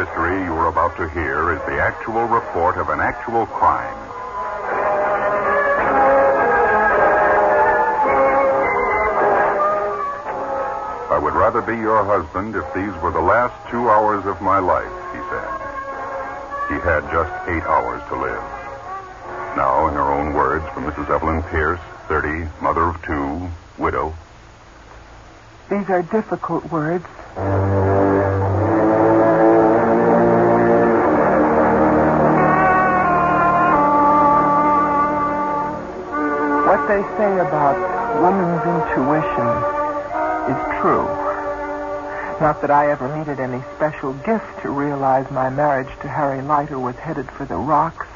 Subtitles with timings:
[0.00, 3.98] history you are about to hear is the actual report of an actual crime.
[11.12, 14.58] I would rather be your husband if these were the last two hours of my
[14.58, 15.52] life, he said.
[16.72, 18.46] He had just eight hours to live.
[19.54, 21.10] Now, in her own words, from Mrs.
[21.10, 24.14] Evelyn Pierce, 30, mother of two, widow.
[25.68, 27.04] These are difficult words.
[42.40, 46.78] Not that I ever needed any special gift to realize my marriage to Harry Leiter
[46.78, 48.06] was headed for the rocks.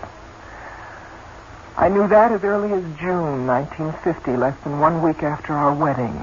[1.76, 6.14] I knew that as early as June 1950, less than one week after our wedding,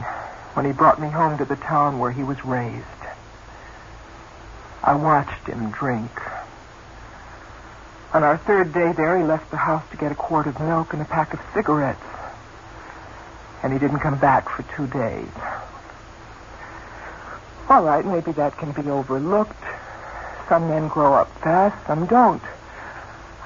[0.55, 2.85] when he brought me home to the town where he was raised.
[4.83, 6.09] I watched him drink.
[8.13, 10.93] On our third day there, he left the house to get a quart of milk
[10.93, 12.01] and a pack of cigarettes.
[13.61, 15.29] And he didn't come back for two days.
[17.71, 19.63] All right, maybe that can be overlooked.
[20.49, 22.41] Some men grow up fast, some don't.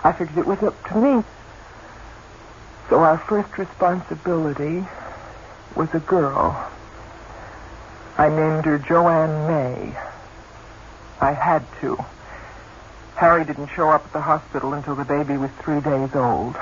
[0.04, 1.24] I figured it was up to me.
[2.90, 4.84] So our first responsibility
[5.76, 6.58] was a girl.
[8.18, 9.96] I named her Joanne May.
[11.22, 12.04] I had to.
[13.18, 16.56] Harry didn't show up at the hospital until the baby was three days old.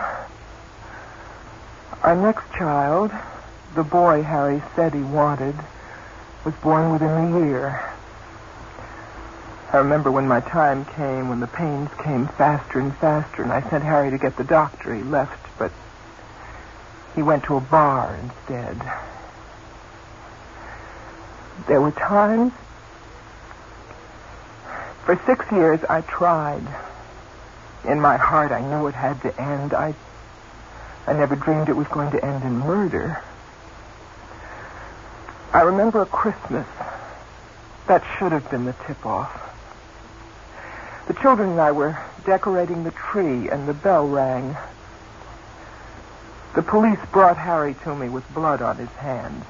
[2.01, 3.11] Our next child,
[3.73, 5.55] the boy Harry said he wanted,
[6.45, 7.93] was born within a year.
[9.71, 13.67] I remember when my time came, when the pains came faster and faster, and I
[13.69, 14.93] sent Harry to get the doctor.
[14.93, 15.71] He left, but
[17.15, 18.79] he went to a bar instead.
[21.67, 22.51] There were times.
[25.05, 26.67] For six years, I tried.
[27.85, 29.73] In my heart, I knew it had to end.
[29.73, 29.95] I,
[31.07, 33.21] I never dreamed it was going to end in murder.
[35.53, 36.65] I remember a Christmas.
[37.87, 39.39] That should have been the tip off.
[41.07, 44.57] The children and I were decorating the tree, and the bell rang.
[46.55, 49.45] The police brought Harry to me with blood on his hands.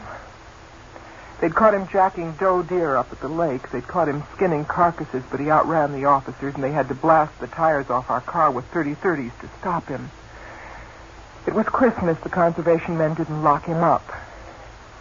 [1.40, 3.72] They'd caught him jacking doe deer up at the lake.
[3.72, 7.40] They'd caught him skinning carcasses, but he outran the officers, and they had to blast
[7.40, 10.12] the tires off our car with 30-30s to stop him.
[11.48, 12.18] It was Christmas.
[12.20, 14.10] The conservation men didn't lock him up.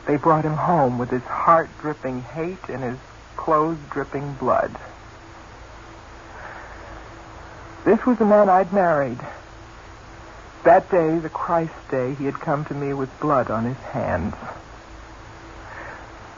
[0.07, 2.99] They brought him home with his heart dripping hate and his
[3.37, 4.75] clothes dripping blood.
[7.85, 9.19] This was the man I'd married.
[10.65, 14.35] That day, the Christ day, he had come to me with blood on his hands.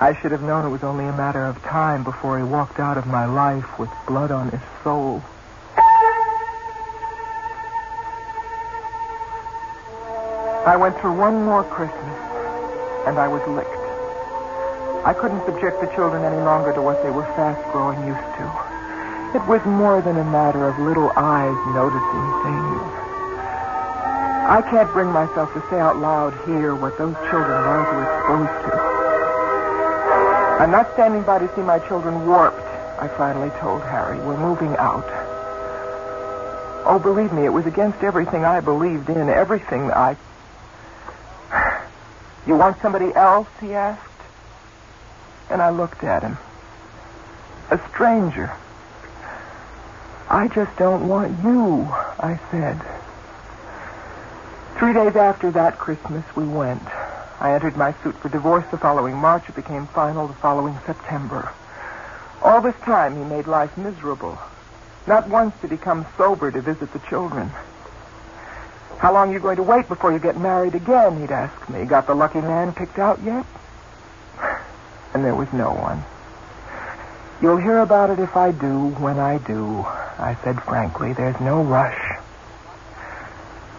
[0.00, 2.98] I should have known it was only a matter of time before he walked out
[2.98, 5.22] of my life with blood on his soul.
[10.66, 12.33] I went through one more Christmas,
[13.06, 13.84] and I was licked.
[15.04, 18.46] I couldn't subject the children any longer to what they were fast growing used to.
[19.36, 23.04] It was more than a matter of little eyes noticing things.
[24.46, 28.94] I can't bring myself to say out loud here what those children were exposed to.
[30.60, 32.60] I'm not standing by to see my children warped,
[32.98, 34.18] I finally told Harry.
[34.18, 35.04] We're moving out.
[36.86, 40.16] Oh, believe me, it was against everything I believed in, everything I.
[42.46, 43.48] You want somebody else?
[43.60, 44.00] he asked.
[45.50, 46.36] And I looked at him.
[47.70, 48.52] A stranger.
[50.28, 51.86] I just don't want you,
[52.18, 52.80] I said.
[54.78, 56.82] Three days after that Christmas, we went.
[57.40, 59.48] I entered my suit for divorce the following March.
[59.48, 61.52] It became final the following September.
[62.42, 64.38] All this time, he made life miserable.
[65.06, 67.50] Not once did he come sober to visit the children.
[68.98, 71.20] How long are you going to wait before you get married again?
[71.20, 71.84] He'd ask me.
[71.84, 73.44] Got the lucky man picked out yet?
[75.14, 76.02] And there was no one.
[77.40, 79.84] You'll hear about it if I do, when I do.
[80.18, 82.18] I said frankly, there's no rush.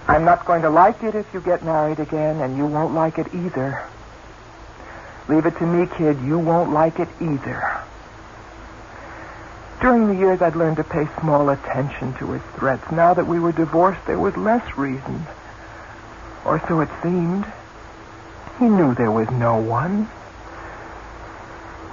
[0.07, 3.17] I'm not going to like it if you get married again, and you won't like
[3.17, 3.83] it either.
[5.27, 6.21] Leave it to me, kid.
[6.21, 7.74] You won't like it either.
[9.85, 12.91] During the years, I'd learned to pay small attention to his threats.
[12.91, 15.27] Now that we were divorced, there was less reason.
[16.43, 17.45] Or so it seemed.
[18.57, 20.09] He knew there was no one.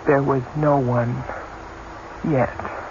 [0.06, 1.22] There was no one
[2.26, 2.81] yet.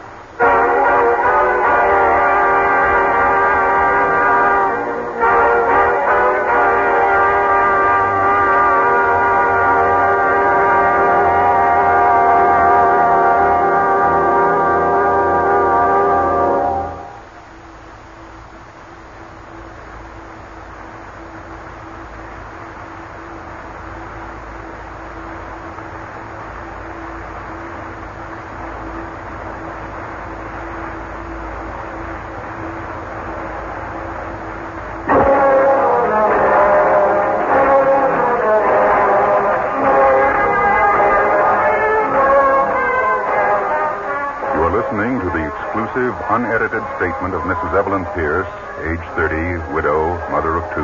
[49.30, 50.82] 30, widow, mother of two.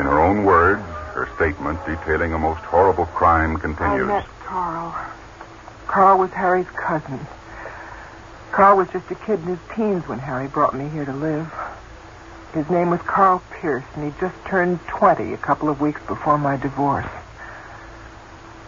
[0.00, 0.82] In her own words,
[1.14, 4.08] her statement detailing a most horrible crime continues.
[4.08, 4.94] I met Carl.
[5.88, 7.18] Carl was Harry's cousin.
[8.52, 11.52] Carl was just a kid in his teens when Harry brought me here to live.
[12.52, 16.38] His name was Carl Pierce, and he just turned 20 a couple of weeks before
[16.38, 17.10] my divorce.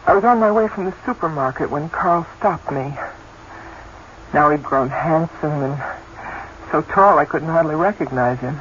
[0.06, 2.94] I was on my way from the supermarket when Carl stopped me.
[4.34, 5.80] Now he'd grown handsome and
[6.70, 8.58] so tall I couldn't hardly recognize him.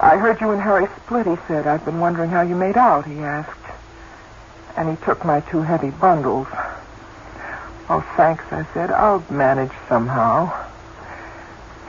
[0.00, 1.66] I heard you and Harry split, he said.
[1.66, 3.58] I've been wondering how you made out, he asked.
[4.76, 6.48] And he took my two heavy bundles.
[7.88, 8.90] Oh, thanks, I said.
[8.90, 10.52] I'll manage somehow.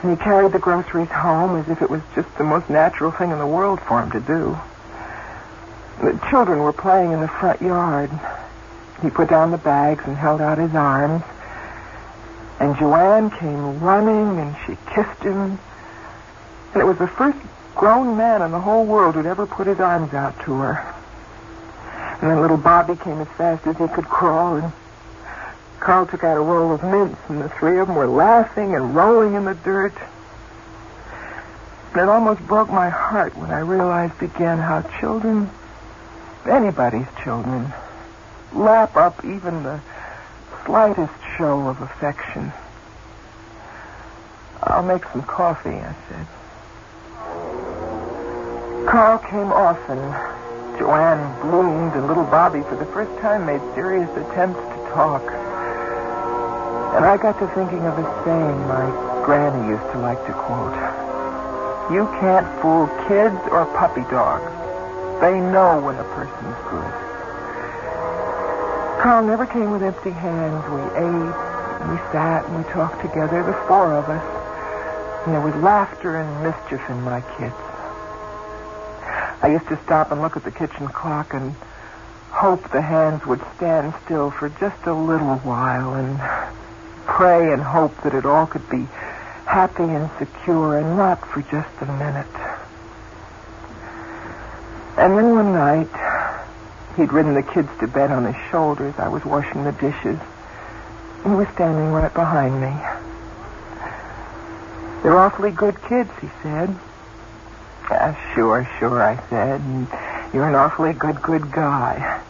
[0.02, 3.30] And he carried the groceries home as if it was just the most natural thing
[3.30, 4.56] in the world for him to do.
[6.00, 8.10] The children were playing in the front yard.
[9.02, 11.22] He put down the bags and held out his arms.
[12.58, 15.58] And Joanne came running and she kissed him.
[16.72, 17.38] And it was the first
[17.74, 20.94] grown man in the whole world who'd ever put his arms out to her.
[22.20, 24.72] And then little Bobby came as fast as he could crawl, and
[25.80, 28.96] Carl took out a roll of mints, and the three of them were laughing and
[28.96, 29.92] rolling in the dirt.
[31.92, 35.50] And it almost broke my heart when I realized again how children,
[36.48, 37.72] anybody's children,
[38.54, 39.80] lap up even the
[40.64, 42.52] slightest show of affection.
[44.62, 46.26] I'll make some coffee, I said.
[48.88, 49.98] Carl came often.
[50.78, 55.22] Joanne bloomed, and little Bobby, for the first time, made serious attempts to talk.
[56.94, 58.86] And I got to thinking of a saying my
[59.24, 60.74] granny used to like to quote.
[61.92, 64.52] You can't fool kids or puppy dogs.
[65.20, 67.05] They know when a person's good.
[69.06, 70.68] Carl never came with empty hands.
[70.68, 71.34] We ate,
[71.80, 75.24] and we sat, and we talked together, the four of us.
[75.24, 77.54] And there was laughter and mischief in my kids.
[79.44, 81.54] I used to stop and look at the kitchen clock and
[82.32, 86.18] hope the hands would stand still for just a little while and
[87.06, 88.88] pray and hope that it all could be
[89.44, 92.26] happy and secure and not for just a minute.
[94.98, 96.05] And then one night,
[96.96, 98.94] he'd ridden the kids to bed on his shoulders.
[98.98, 100.18] I was washing the dishes.
[101.22, 102.72] He was standing right behind me.
[105.02, 106.74] They're awfully good kids, he said.
[107.90, 109.60] Uh, sure, sure, I said.
[109.60, 109.88] And
[110.32, 112.22] you're an awfully good, good guy.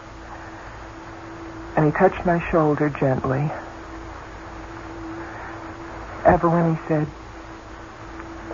[1.76, 3.50] And he touched my shoulder gently.
[6.24, 7.06] Evelyn, he said,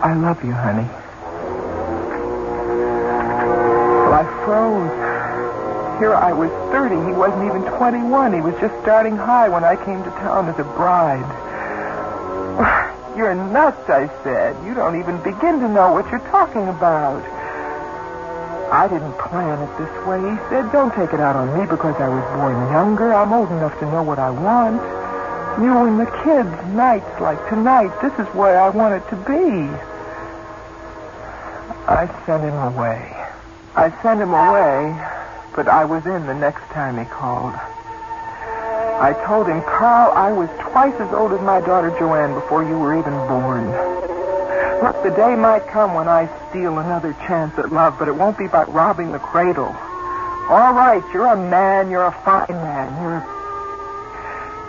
[0.00, 0.88] I love you, honey.
[4.03, 5.12] Well, I froze.
[6.03, 6.97] Here I was 30.
[7.06, 8.35] He wasn't even 21.
[8.35, 11.23] He was just starting high when I came to town as a bride.
[13.17, 14.59] You're nuts, I said.
[14.67, 17.23] You don't even begin to know what you're talking about.
[18.75, 20.73] I didn't plan it this way, he said.
[20.73, 23.15] Don't take it out on me because I was born younger.
[23.15, 24.82] I'm old enough to know what I want.
[25.63, 29.71] You and the kids, nights like tonight, this is where I want it to be.
[31.87, 33.06] I sent him away.
[33.77, 35.21] I sent him away,
[35.55, 37.55] but I was in the next time he called.
[39.03, 42.79] I told him, Carl, I was twice as old as my daughter Joanne before you
[42.79, 43.67] were even born.
[44.82, 48.39] Look, the day might come when I steal another chance at love, but it won't
[48.39, 49.75] be by robbing the cradle.
[50.49, 53.32] All right, you're a man, you're a fine man, you're a...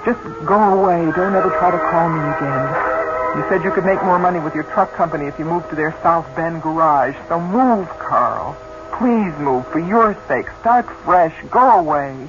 [0.06, 1.00] Just go away.
[1.16, 2.94] Don't ever try to call me again.
[3.38, 5.76] You said you could make more money with your truck company if you moved to
[5.76, 7.16] their South Bend garage.
[7.28, 8.56] So move, Carl.
[8.98, 10.46] Please move for your sake.
[10.62, 11.34] Start fresh.
[11.50, 12.28] Go away.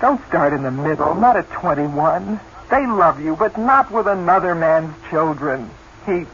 [0.00, 1.14] Don't start in the middle.
[1.14, 2.40] Not at 21.
[2.70, 5.70] They love you, but not with another man's children.
[6.06, 6.26] He.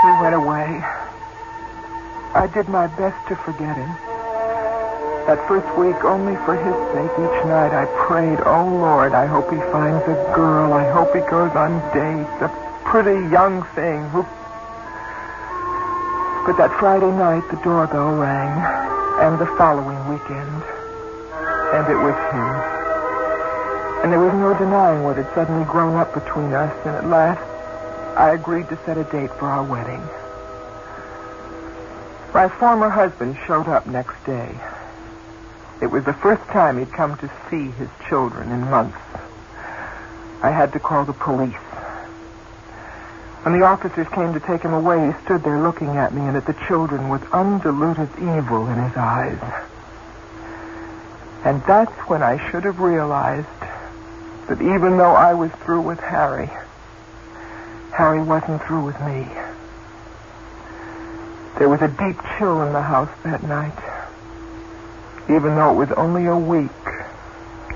[0.00, 0.82] He went away.
[2.34, 3.88] I did my best to forget him.
[5.26, 9.50] That first week, only for his sake, each night I prayed, Oh Lord, I hope
[9.50, 10.72] he finds a girl.
[10.72, 12.42] I hope he goes on dates.
[12.42, 12.48] A
[12.84, 14.26] pretty young thing who.
[16.44, 18.52] But that Friday night, the doorbell rang,
[19.24, 20.62] and the following weekend.
[21.72, 22.50] And it was him.
[24.04, 27.40] And there was no denying what had suddenly grown up between us, and at last,
[28.18, 30.02] I agreed to set a date for our wedding.
[32.34, 34.54] My former husband showed up next day.
[35.80, 38.98] It was the first time he'd come to see his children in months.
[40.42, 41.63] I had to call the police.
[43.44, 46.34] When the officers came to take him away, he stood there looking at me and
[46.34, 49.38] at the children with undiluted evil in his eyes.
[51.44, 53.46] And that's when I should have realized
[54.48, 56.48] that even though I was through with Harry,
[57.92, 59.28] Harry wasn't through with me.
[61.58, 63.78] There was a deep chill in the house that night,
[65.28, 66.70] even though it was only a week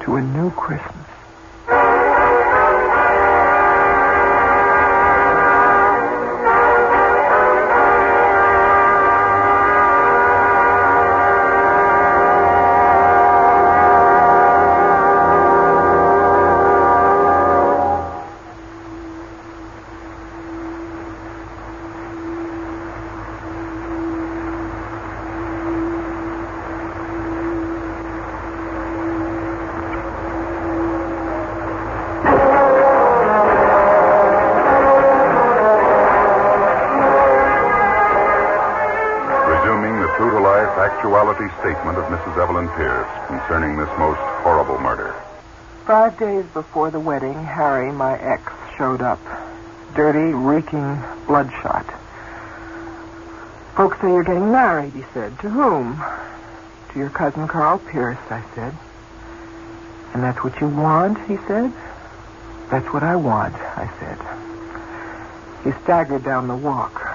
[0.04, 0.97] to a new Christmas.
[40.98, 42.42] Actuality statement of Mrs.
[42.42, 45.14] Evelyn Pierce concerning this most horrible murder.
[45.86, 48.42] Five days before the wedding, Harry, my ex,
[48.76, 49.20] showed up.
[49.94, 51.86] Dirty, reeking, bloodshot.
[53.76, 55.38] Folks say you're getting married, he said.
[55.38, 56.02] To whom?
[56.92, 58.74] To your cousin Carl Pierce, I said.
[60.14, 61.72] And that's what you want, he said.
[62.72, 64.18] That's what I want, I said.
[65.62, 67.06] He staggered down the walk.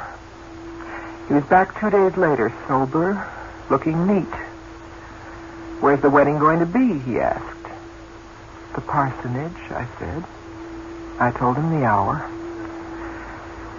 [1.28, 3.30] He was back two days later, sober,
[3.70, 4.34] looking neat.
[5.80, 7.00] Where's the wedding going to be?
[7.00, 7.64] he asked.
[8.76, 10.24] The parsonage, I said.
[11.20, 12.26] I told him the hour.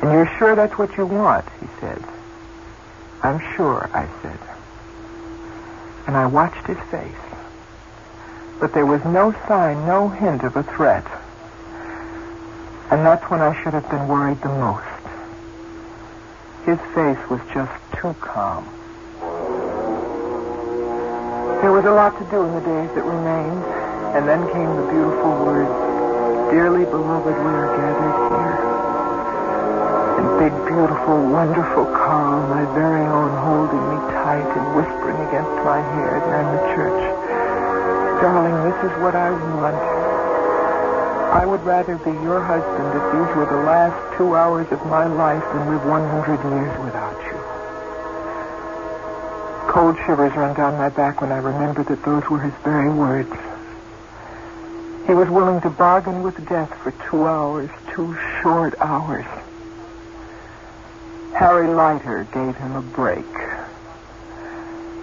[0.02, 2.04] And you're sure that's what you want, he said.
[3.22, 4.38] I'm sure, I said.
[6.06, 7.16] And I watched his face.
[8.60, 11.06] But there was no sign, no hint of a threat.
[12.90, 14.84] And that's when I should have been worried the most.
[16.66, 18.68] His face was just too calm.
[21.64, 23.64] There was a lot to do in the days that remained,
[24.12, 25.72] and then came the beautiful words,
[26.52, 28.56] Dearly beloved, we are gathered here.
[30.20, 35.80] And big, beautiful, wonderful Carl, my very own, holding me tight and whispering against my
[35.80, 37.00] hair in the church.
[38.20, 39.80] Darling, this is what I want.
[41.32, 45.06] I would rather be your husband if these were the last two hours of my
[45.06, 47.63] life than live 100 years without you.
[49.74, 53.32] Cold shivers run down my back when I remember that those were his very words.
[55.08, 59.24] He was willing to bargain with death for two hours, two short hours.
[61.34, 63.26] Harry Leiter gave him a break.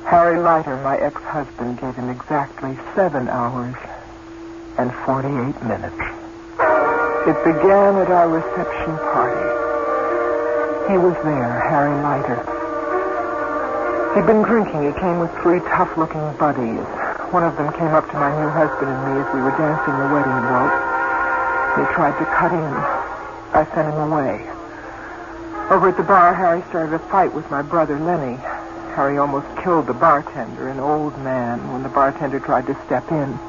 [0.06, 3.76] Harry Leiter, my ex-husband, gave him exactly seven hours
[4.78, 6.00] and 48 minutes.
[7.28, 9.50] It began at our reception party.
[10.94, 12.61] He was there, Harry Leiter.
[14.16, 14.84] He'd been drinking.
[14.84, 16.84] He came with three tough-looking buddies.
[17.32, 19.96] One of them came up to my new husband and me as we were dancing
[19.96, 20.76] the wedding waltz.
[21.80, 22.74] He tried to cut in.
[23.56, 24.46] I sent him away.
[25.72, 28.36] Over at the bar, Harry started a fight with my brother, Lenny.
[28.96, 33.40] Harry almost killed the bartender, an old man, when the bartender tried to step in.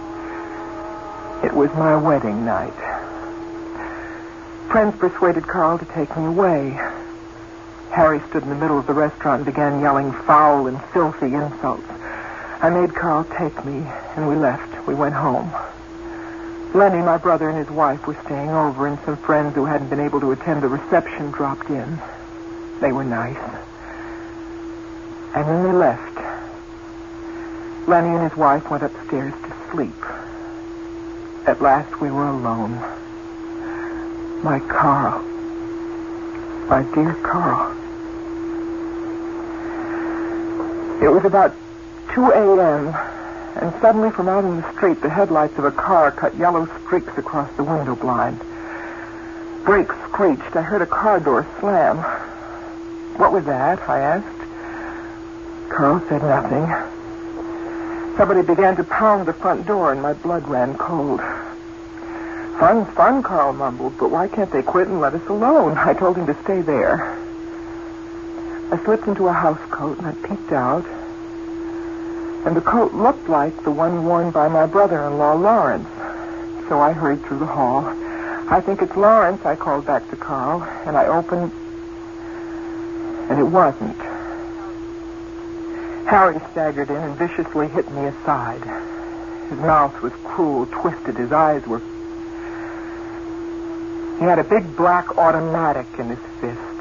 [1.42, 2.72] It was my wedding night.
[4.70, 6.78] Friends persuaded Carl to take me away.
[7.92, 11.86] Harry stood in the middle of the restaurant and began yelling foul and filthy insults.
[12.62, 13.84] I made Carl take me,
[14.16, 14.86] and we left.
[14.86, 15.52] We went home.
[16.72, 20.00] Lenny, my brother, and his wife were staying over, and some friends who hadn't been
[20.00, 21.98] able to attend the reception dropped in.
[22.80, 23.36] They were nice.
[25.34, 26.16] And then they left.
[27.86, 30.02] Lenny and his wife went upstairs to sleep.
[31.46, 32.80] At last we were alone.
[34.42, 35.22] My Carl.
[36.70, 37.81] My dear Carl.
[41.02, 41.52] It was about
[42.14, 42.94] 2 a.m.,
[43.56, 47.18] and suddenly from out in the street, the headlights of a car cut yellow streaks
[47.18, 48.38] across the window blind.
[49.64, 50.54] Brakes screeched.
[50.54, 51.98] I heard a car door slam.
[53.18, 53.88] What was that?
[53.88, 55.70] I asked.
[55.70, 56.66] Carl said nothing.
[58.16, 61.20] Somebody began to pound the front door, and my blood ran cold.
[62.60, 65.76] Fun, fun, Carl mumbled, but why can't they quit and let us alone?
[65.76, 67.18] I told him to stay there.
[68.72, 70.86] I slipped into a house coat and I peeked out.
[72.46, 75.88] And the coat looked like the one worn by my brother-in-law, Lawrence.
[76.70, 77.84] So I hurried through the hall.
[78.48, 81.52] I think it's Lawrence, I called back to Carl, and I opened,
[83.28, 83.96] and it wasn't.
[86.06, 88.62] Harry staggered in and viciously hit me aside.
[89.50, 91.16] His mouth was cruel, twisted.
[91.16, 91.82] His eyes were.
[94.18, 96.71] He had a big black automatic in his fist.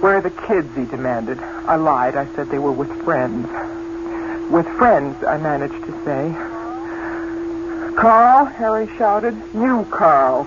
[0.00, 0.74] Where are the kids?
[0.74, 1.38] he demanded.
[1.40, 2.16] I lied.
[2.16, 3.46] I said they were with friends.
[4.50, 6.34] With friends, I managed to say.
[7.96, 9.36] Carl, Harry shouted.
[9.52, 10.46] You, Carl.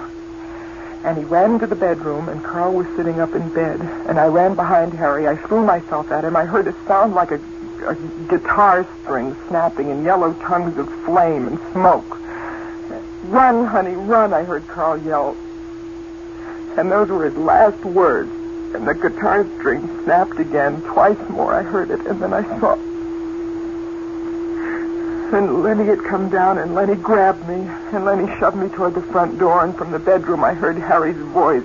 [1.03, 3.79] And he ran into the bedroom, and Carl was sitting up in bed.
[4.07, 5.27] And I ran behind Harry.
[5.27, 6.35] I threw myself at him.
[6.35, 7.39] I heard a sound like a,
[7.85, 7.95] a
[8.29, 12.19] guitar string snapping and yellow tongues of flame and smoke.
[13.25, 15.37] Run, honey, run, I heard Carl yell.
[16.75, 18.31] And those were his last words.
[18.73, 20.81] And the guitar string snapped again.
[20.81, 22.75] Twice more I heard it, and then I saw
[25.33, 27.55] and Lenny had come down, and Lenny grabbed me,
[27.91, 31.17] and Lenny shoved me toward the front door, and from the bedroom I heard Harry's
[31.17, 31.63] voice.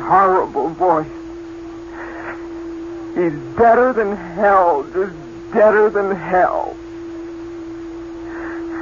[0.00, 1.06] Horrible voice.
[3.14, 5.14] He's better than hell, just
[5.52, 6.74] deader than hell.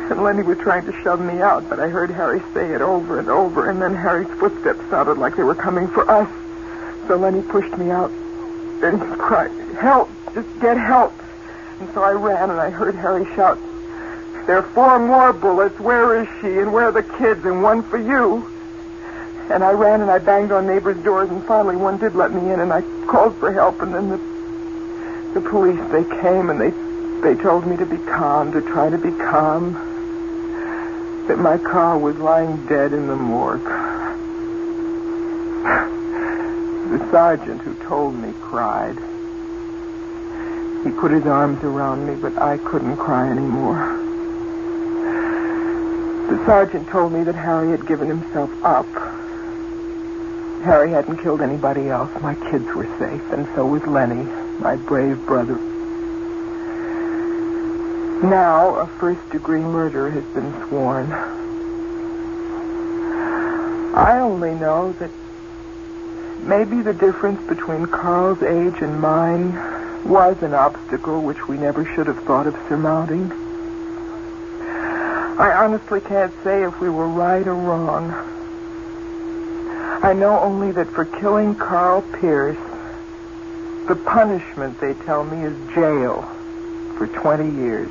[0.08, 3.18] And Lenny was trying to shove me out, but I heard Harry say it over
[3.18, 6.30] and over, and then Harry's footsteps sounded like they were coming for us.
[7.10, 8.12] So Lenny pushed me out,
[8.84, 9.50] and he cried,
[9.80, 10.08] Help!
[10.32, 11.12] Just get help!
[11.80, 13.58] And so I ran, and I heard Harry shout,
[14.46, 15.76] there are four more bullets.
[15.80, 16.60] Where is she?
[16.60, 17.44] And where are the kids?
[17.44, 18.48] And one for you.
[19.50, 22.52] And I ran and I banged on neighbors' doors, and finally one did let me
[22.52, 24.20] in, and I called for help, and then the
[25.34, 26.70] the police they came and they
[27.22, 29.72] they told me to be calm, to try to be calm.
[31.26, 33.99] That my Carl was lying dead in the morgue.
[36.90, 38.96] The sergeant who told me cried.
[40.82, 43.96] He put his arms around me, but I couldn't cry anymore.
[46.28, 48.88] The sergeant told me that Harry had given himself up.
[50.64, 52.10] Harry hadn't killed anybody else.
[52.22, 54.26] My kids were safe, and so was Lenny,
[54.58, 55.58] my brave brother.
[58.26, 61.12] Now, a first degree murder has been sworn.
[63.94, 65.10] I only know that
[66.42, 69.52] maybe the difference between Carl's age and mine
[70.04, 73.30] was an obstacle which we never should have thought of surmounting.
[75.38, 78.10] I honestly can't say if we were right or wrong.
[80.02, 82.58] I know only that for killing Carl Pierce,
[83.88, 86.22] the punishment, they tell me, is jail
[86.96, 87.88] for 20 years.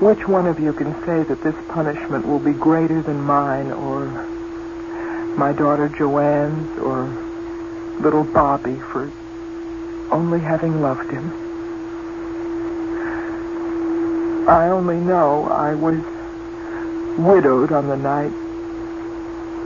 [0.00, 4.27] Which one of you can say that this punishment will be greater than mine or
[5.38, 7.06] my daughter Joanne's or
[8.00, 9.12] little Bobby for
[10.10, 11.32] only having loved him?
[14.48, 16.02] I only know I was
[17.18, 18.32] widowed on the night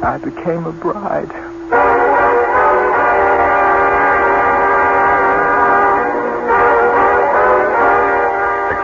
[0.03, 1.31] I became a bride.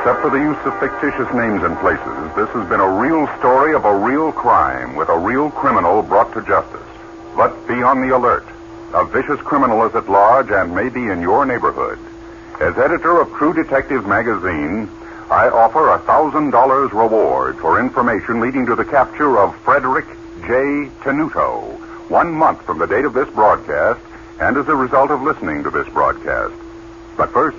[0.08, 3.74] Except for the use of fictitious names and places, this has been a real story
[3.74, 6.80] of a real crime with a real criminal brought to justice.
[7.36, 8.46] But be on the alert.
[8.94, 11.98] A vicious criminal is at large and may be in your neighborhood.
[12.58, 14.88] As editor of True Detective magazine,
[15.28, 20.06] I offer a thousand dollars reward for information leading to the capture of Frederick
[20.40, 20.88] J.
[21.02, 24.00] Tenuto, one month from the date of this broadcast
[24.40, 26.54] and as a result of listening to this broadcast.
[27.18, 27.58] But first,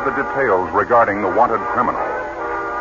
[0.00, 2.02] details regarding the wanted criminal.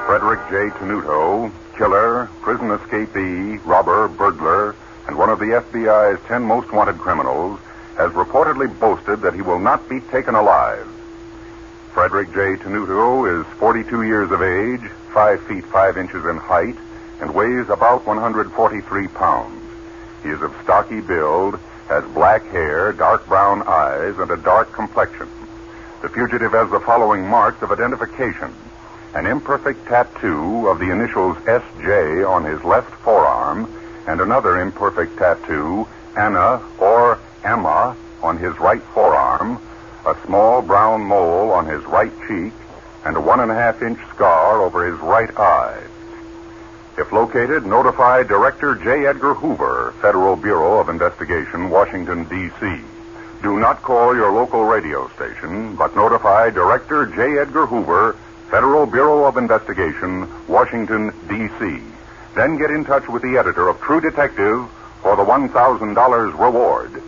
[0.07, 0.75] Frederick J.
[0.77, 4.75] Tenuto, killer, prison escapee, robber, burglar,
[5.07, 7.59] and one of the FBI's ten most wanted criminals,
[7.97, 10.87] has reportedly boasted that he will not be taken alive.
[11.93, 12.55] Frederick J.
[12.55, 16.75] Tenuto is 42 years of age, 5 feet 5 inches in height,
[17.21, 19.61] and weighs about 143 pounds.
[20.23, 25.29] He is of stocky build, has black hair, dark brown eyes, and a dark complexion.
[26.03, 28.53] The fugitive has the following marks of identification
[29.13, 33.73] an imperfect tattoo of the initials SJ on his left forearm,
[34.05, 35.87] and another imperfect tattoo,
[36.17, 39.61] Anna or Emma, on his right forearm,
[40.05, 42.51] a small brown mole on his right cheek,
[43.05, 45.81] and a one and a half inch scar over his right eye.
[46.97, 49.05] If located, notify Director J.
[49.05, 52.83] Edgar Hoover, Federal Bureau of Investigation, Washington, D.C.
[53.43, 57.39] Do not call your local radio station, but notify Director J.
[57.39, 58.15] Edgar Hoover,
[58.49, 61.81] Federal Bureau of Investigation, Washington, D.C.
[62.35, 64.65] Then get in touch with the editor of True Detective
[65.01, 67.03] for the $1,000 reward.